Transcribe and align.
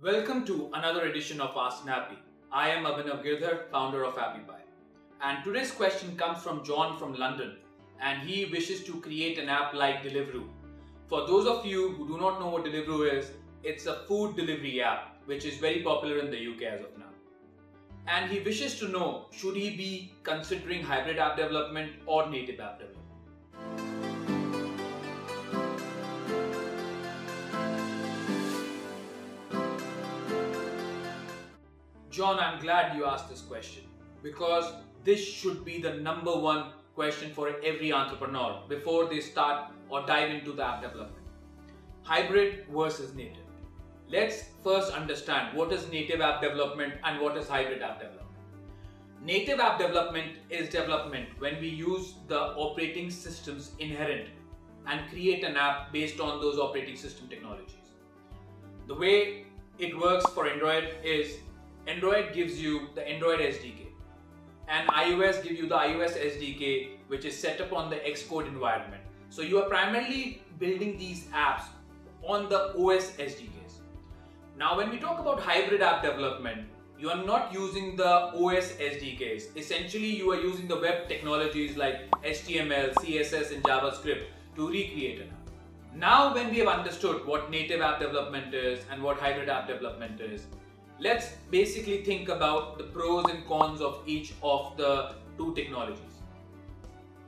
Welcome 0.00 0.46
to 0.46 0.70
another 0.74 1.06
edition 1.06 1.40
of 1.40 1.56
Ask 1.56 1.84
Appy. 1.88 2.16
I 2.52 2.68
am 2.68 2.84
Abhinav 2.84 3.24
Girdhar, 3.24 3.68
founder 3.68 4.04
of 4.04 4.14
AppyPie. 4.14 4.60
And 5.20 5.42
today's 5.42 5.72
question 5.72 6.16
comes 6.16 6.40
from 6.40 6.62
John 6.64 6.96
from 6.96 7.14
London, 7.14 7.56
and 8.00 8.22
he 8.22 8.44
wishes 8.44 8.84
to 8.84 9.00
create 9.00 9.40
an 9.40 9.48
app 9.48 9.74
like 9.74 10.04
Deliveroo. 10.04 10.44
For 11.08 11.26
those 11.26 11.48
of 11.48 11.66
you 11.66 11.94
who 11.94 12.06
do 12.06 12.16
not 12.16 12.38
know 12.38 12.46
what 12.46 12.64
Deliveroo 12.64 13.12
is, 13.12 13.32
it's 13.64 13.86
a 13.86 14.04
food 14.06 14.36
delivery 14.36 14.80
app 14.80 15.16
which 15.26 15.44
is 15.44 15.56
very 15.56 15.82
popular 15.82 16.20
in 16.20 16.30
the 16.30 16.46
UK 16.46 16.62
as 16.74 16.80
of 16.82 16.96
now. 16.96 17.10
And 18.06 18.30
he 18.30 18.38
wishes 18.38 18.78
to 18.78 18.86
know 18.86 19.26
should 19.32 19.56
he 19.56 19.70
be 19.76 20.12
considering 20.22 20.84
hybrid 20.84 21.18
app 21.18 21.36
development 21.36 21.90
or 22.06 22.30
native 22.30 22.60
app 22.60 22.78
development? 22.78 23.97
John, 32.18 32.40
I'm 32.40 32.58
glad 32.58 32.96
you 32.96 33.04
asked 33.04 33.30
this 33.30 33.42
question 33.42 33.84
because 34.24 34.72
this 35.04 35.24
should 35.24 35.64
be 35.64 35.80
the 35.80 35.94
number 35.94 36.32
one 36.36 36.72
question 36.96 37.32
for 37.32 37.50
every 37.62 37.92
entrepreneur 37.92 38.60
before 38.68 39.04
they 39.04 39.20
start 39.20 39.70
or 39.88 40.04
dive 40.04 40.32
into 40.32 40.50
the 40.50 40.66
app 40.66 40.82
development. 40.82 41.24
Hybrid 42.02 42.64
versus 42.74 43.14
native. 43.14 43.44
Let's 44.10 44.46
first 44.64 44.92
understand 44.92 45.56
what 45.56 45.70
is 45.70 45.88
native 45.92 46.20
app 46.20 46.42
development 46.42 46.94
and 47.04 47.20
what 47.20 47.36
is 47.36 47.46
hybrid 47.46 47.82
app 47.82 48.00
development. 48.00 48.36
Native 49.22 49.60
app 49.60 49.78
development 49.78 50.38
is 50.50 50.68
development 50.70 51.28
when 51.38 51.60
we 51.60 51.68
use 51.68 52.14
the 52.26 52.40
operating 52.66 53.12
systems 53.12 53.76
inherent 53.78 54.28
and 54.88 55.08
create 55.08 55.44
an 55.44 55.56
app 55.56 55.92
based 55.92 56.18
on 56.18 56.40
those 56.40 56.58
operating 56.58 56.96
system 56.96 57.28
technologies. 57.28 57.92
The 58.88 58.94
way 58.96 59.44
it 59.78 59.96
works 59.96 60.26
for 60.30 60.48
Android 60.48 60.96
is 61.04 61.38
Android 61.88 62.34
gives 62.34 62.60
you 62.60 62.88
the 62.94 63.08
Android 63.08 63.40
SDK 63.40 63.86
and 64.68 64.86
iOS 64.88 65.42
give 65.42 65.52
you 65.52 65.66
the 65.66 65.74
iOS 65.74 66.18
SDK 66.32 66.88
which 67.08 67.24
is 67.24 67.36
set 67.36 67.62
up 67.62 67.72
on 67.72 67.88
the 67.88 67.96
Xcode 67.96 68.46
environment. 68.46 69.02
So 69.30 69.40
you 69.40 69.58
are 69.58 69.68
primarily 69.68 70.42
building 70.58 70.98
these 70.98 71.24
apps 71.28 71.62
on 72.22 72.50
the 72.50 72.74
OS 72.74 73.12
SDKs. 73.12 73.78
Now 74.58 74.76
when 74.76 74.90
we 74.90 74.98
talk 74.98 75.18
about 75.18 75.40
hybrid 75.40 75.80
app 75.80 76.02
development, 76.02 76.68
you 76.98 77.08
are 77.08 77.24
not 77.24 77.54
using 77.54 77.96
the 77.96 78.12
OS 78.36 78.72
SDKs. 78.72 79.56
Essentially 79.56 80.14
you 80.14 80.30
are 80.32 80.40
using 80.40 80.68
the 80.68 80.76
web 80.76 81.08
technologies 81.08 81.78
like 81.78 82.10
HTML, 82.22 82.92
CSS 82.96 83.54
and 83.54 83.62
JavaScript 83.64 84.24
to 84.56 84.68
recreate 84.68 85.20
an 85.20 85.28
app. 85.28 85.96
Now 85.96 86.34
when 86.34 86.50
we 86.50 86.58
have 86.58 86.68
understood 86.68 87.24
what 87.26 87.50
native 87.50 87.80
app 87.80 87.98
development 87.98 88.52
is 88.52 88.84
and 88.90 89.02
what 89.02 89.18
hybrid 89.18 89.48
app 89.48 89.68
development 89.68 90.20
is, 90.20 90.48
let's 91.00 91.28
basically 91.50 92.02
think 92.02 92.28
about 92.28 92.78
the 92.78 92.84
pros 92.84 93.24
and 93.30 93.46
cons 93.46 93.80
of 93.80 94.02
each 94.06 94.32
of 94.42 94.76
the 94.76 95.14
two 95.36 95.54
technologies. 95.54 96.04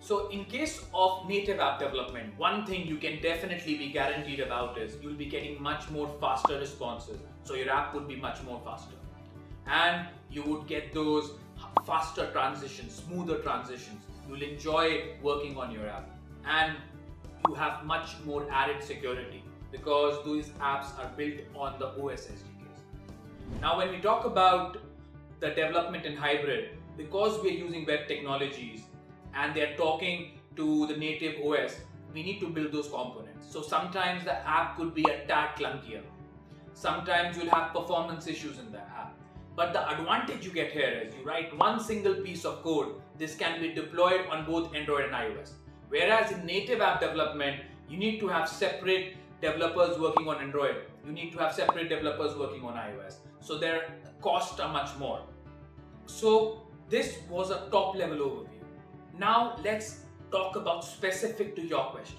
So 0.00 0.28
in 0.28 0.44
case 0.46 0.84
of 0.92 1.28
native 1.28 1.60
app 1.60 1.78
development, 1.78 2.36
one 2.36 2.66
thing 2.66 2.86
you 2.86 2.96
can 2.96 3.20
definitely 3.22 3.76
be 3.76 3.88
guaranteed 3.92 4.40
about 4.40 4.78
is 4.78 4.96
you'll 5.02 5.14
be 5.14 5.26
getting 5.26 5.62
much 5.62 5.88
more 5.90 6.08
faster 6.20 6.58
responses. 6.58 7.20
So 7.44 7.54
your 7.54 7.70
app 7.70 7.94
would 7.94 8.08
be 8.08 8.16
much 8.16 8.42
more 8.42 8.60
faster. 8.64 8.96
And 9.66 10.08
you 10.30 10.42
would 10.44 10.66
get 10.66 10.92
those 10.92 11.32
faster 11.86 12.30
transitions, 12.32 12.94
smoother 12.94 13.38
transitions. 13.38 14.02
You'll 14.28 14.42
enjoy 14.42 15.14
working 15.22 15.56
on 15.56 15.70
your 15.70 15.86
app. 15.86 16.08
And 16.46 16.76
you 17.46 17.54
have 17.54 17.84
much 17.84 18.16
more 18.24 18.46
added 18.50 18.82
security 18.82 19.44
because 19.70 20.24
those 20.24 20.48
apps 20.60 20.98
are 20.98 21.10
built 21.16 21.40
on 21.54 21.78
the 21.78 21.88
OS. 22.02 22.30
Now, 23.60 23.76
when 23.76 23.90
we 23.90 23.98
talk 23.98 24.24
about 24.24 24.78
the 25.40 25.48
development 25.48 26.06
in 26.06 26.16
hybrid, 26.16 26.70
because 26.96 27.42
we're 27.42 27.52
using 27.52 27.84
web 27.84 28.08
technologies 28.08 28.84
and 29.34 29.54
they're 29.54 29.76
talking 29.76 30.40
to 30.56 30.86
the 30.86 30.96
native 30.96 31.44
OS, 31.44 31.76
we 32.14 32.22
need 32.22 32.40
to 32.40 32.48
build 32.48 32.72
those 32.72 32.88
components. 32.88 33.52
So 33.52 33.60
sometimes 33.60 34.24
the 34.24 34.36
app 34.48 34.78
could 34.78 34.94
be 34.94 35.02
a 35.02 35.26
tad 35.26 35.56
clunkier. 35.56 36.00
Sometimes 36.72 37.36
you'll 37.36 37.50
have 37.50 37.74
performance 37.74 38.26
issues 38.26 38.58
in 38.58 38.72
the 38.72 38.78
app. 38.78 39.14
But 39.56 39.74
the 39.74 39.86
advantage 39.90 40.46
you 40.46 40.52
get 40.52 40.72
here 40.72 41.02
is 41.04 41.14
you 41.14 41.22
write 41.22 41.54
one 41.58 41.80
single 41.80 42.14
piece 42.14 42.46
of 42.46 42.62
code, 42.62 42.94
this 43.18 43.34
can 43.34 43.60
be 43.60 43.74
deployed 43.74 44.24
on 44.30 44.46
both 44.46 44.74
Android 44.74 45.04
and 45.04 45.12
iOS. 45.12 45.50
Whereas 45.90 46.32
in 46.32 46.46
native 46.46 46.80
app 46.80 47.00
development, 47.00 47.60
you 47.90 47.98
need 47.98 48.20
to 48.20 48.28
have 48.28 48.48
separate 48.48 49.16
developers 49.42 49.98
working 49.98 50.28
on 50.28 50.38
Android. 50.38 50.76
You 51.04 51.12
need 51.12 51.32
to 51.32 51.38
have 51.38 51.52
separate 51.52 51.90
developers 51.90 52.34
working 52.38 52.64
on 52.64 52.74
iOS. 52.74 53.16
So 53.40 53.58
their 53.58 53.94
costs 54.20 54.60
are 54.60 54.72
much 54.72 54.96
more. 54.98 55.20
So 56.06 56.62
this 56.88 57.18
was 57.28 57.50
a 57.50 57.68
top 57.70 57.96
level 57.96 58.18
overview. 58.18 58.60
Now 59.18 59.56
let's 59.64 60.00
talk 60.30 60.56
about 60.56 60.84
specific 60.84 61.56
to 61.56 61.62
your 61.62 61.84
question. 61.90 62.18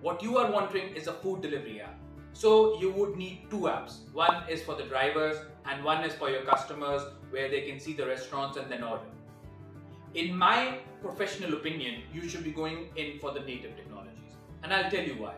What 0.00 0.22
you 0.22 0.38
are 0.38 0.50
wondering 0.50 0.94
is 0.94 1.06
a 1.06 1.12
food 1.12 1.42
delivery 1.42 1.80
app. 1.80 1.98
So 2.32 2.78
you 2.80 2.90
would 2.92 3.16
need 3.16 3.46
two 3.50 3.60
apps. 3.60 4.10
One 4.12 4.48
is 4.48 4.62
for 4.62 4.74
the 4.74 4.84
drivers 4.84 5.36
and 5.66 5.84
one 5.84 6.04
is 6.04 6.14
for 6.14 6.30
your 6.30 6.42
customers 6.42 7.02
where 7.30 7.48
they 7.48 7.62
can 7.62 7.78
see 7.78 7.92
the 7.92 8.06
restaurants 8.06 8.56
and 8.56 8.70
then 8.70 8.82
order. 8.82 9.04
In 10.14 10.36
my 10.36 10.78
professional 11.00 11.54
opinion, 11.54 12.02
you 12.12 12.28
should 12.28 12.44
be 12.44 12.50
going 12.50 12.88
in 12.96 13.18
for 13.18 13.32
the 13.32 13.40
native 13.40 13.76
technologies. 13.76 14.32
And 14.62 14.72
I'll 14.72 14.90
tell 14.90 15.04
you 15.04 15.14
why. 15.14 15.34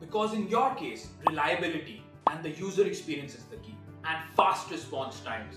Because 0.00 0.34
in 0.34 0.48
your 0.48 0.74
case, 0.74 1.08
reliability 1.26 2.02
and 2.30 2.42
the 2.42 2.50
user 2.50 2.86
experience 2.86 3.34
is 3.34 3.44
the 3.44 3.56
key 3.56 3.76
and 4.08 4.18
fast 4.36 4.70
response 4.70 5.20
times. 5.20 5.56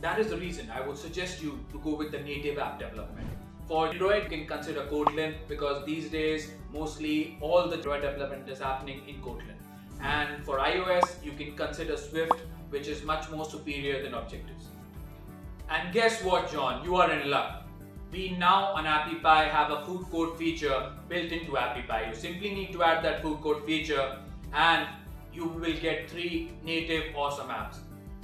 That 0.00 0.18
is 0.18 0.30
the 0.30 0.36
reason 0.36 0.70
I 0.70 0.86
would 0.86 0.96
suggest 0.96 1.42
you 1.42 1.58
to 1.72 1.78
go 1.80 1.94
with 1.94 2.12
the 2.12 2.20
native 2.20 2.58
app 2.58 2.78
development. 2.78 3.28
For 3.66 3.88
Android, 3.88 4.24
you 4.24 4.28
can 4.30 4.46
consider 4.46 4.84
Kotlin 4.86 5.34
because 5.48 5.84
these 5.84 6.10
days 6.10 6.52
mostly 6.72 7.36
all 7.40 7.68
the 7.68 7.76
Android 7.76 8.02
development 8.02 8.48
is 8.48 8.60
happening 8.60 9.02
in 9.06 9.20
Kotlin. 9.20 9.58
And 10.00 10.44
for 10.44 10.58
iOS, 10.58 11.22
you 11.24 11.32
can 11.32 11.56
consider 11.56 11.96
Swift, 11.96 12.40
which 12.70 12.86
is 12.86 13.02
much 13.02 13.28
more 13.30 13.44
superior 13.44 14.02
than 14.02 14.14
Objective-C. 14.14 14.68
And 15.68 15.92
guess 15.92 16.22
what, 16.22 16.50
John? 16.50 16.84
You 16.84 16.96
are 16.96 17.10
in 17.12 17.28
luck. 17.28 17.64
We 18.10 18.30
now 18.30 18.72
on 18.72 18.84
AppyPie 18.84 19.50
have 19.50 19.70
a 19.70 19.84
food 19.84 20.06
court 20.10 20.38
feature 20.38 20.92
built 21.08 21.30
into 21.30 21.52
AppyPie. 21.52 22.08
You 22.08 22.14
simply 22.14 22.54
need 22.54 22.72
to 22.72 22.82
add 22.82 23.04
that 23.04 23.20
food 23.20 23.40
court 23.42 23.66
feature 23.66 24.18
and 24.54 24.86
you 25.38 25.46
will 25.46 25.80
get 25.80 26.10
three 26.10 26.50
native 26.64 27.14
awesome 27.14 27.48
apps 27.48 27.76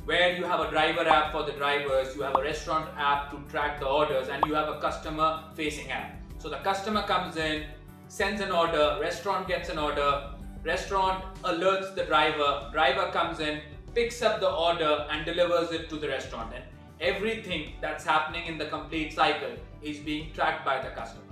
where 0.05 0.37
you 0.37 0.45
have 0.45 0.61
a 0.61 0.71
driver 0.71 1.07
app 1.09 1.33
for 1.33 1.45
the 1.45 1.53
drivers, 1.53 2.15
you 2.15 2.23
have 2.23 2.37
a 2.37 2.43
restaurant 2.43 2.89
app 2.99 3.31
to 3.31 3.39
track 3.51 3.81
the 3.81 3.87
orders, 3.87 4.29
and 4.29 4.45
you 4.47 4.55
have 4.55 4.69
a 4.69 4.79
customer 4.79 5.45
facing 5.55 5.91
app. 5.91 6.21
So 6.39 6.51
the 6.51 6.59
customer 6.59 7.03
comes 7.05 7.37
in, 7.37 7.65
sends 8.09 8.43
an 8.43 8.51
order, 8.51 8.99
restaurant 9.01 9.49
gets 9.49 9.71
an 9.71 9.79
order, 9.79 10.35
restaurant 10.63 11.25
alerts 11.43 11.95
the 11.95 12.05
driver, 12.05 12.69
driver 12.73 13.11
comes 13.13 13.41
in, 13.41 13.63
picks 13.95 14.21
up 14.21 14.41
the 14.41 14.51
order, 14.51 15.07
and 15.11 15.25
delivers 15.25 15.71
it 15.73 15.89
to 15.89 15.97
the 15.97 16.09
restaurant. 16.09 16.53
And 16.55 16.65
everything 17.01 17.73
that's 17.81 18.05
happening 18.05 18.47
in 18.47 18.59
the 18.59 18.67
complete 18.67 19.15
cycle 19.15 19.57
is 19.81 19.99
being 19.99 20.33
tracked 20.35 20.67
by 20.67 20.83
the 20.83 20.91
customer. 20.91 21.23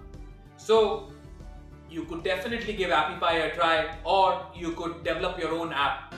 So 0.56 1.12
you 1.92 2.04
could 2.04 2.24
definitely 2.24 2.72
give 2.72 2.90
AppyPie 2.90 3.52
a 3.52 3.54
try 3.54 3.94
or 4.04 4.46
you 4.54 4.72
could 4.72 5.04
develop 5.04 5.38
your 5.38 5.52
own 5.52 5.72
app. 5.72 6.14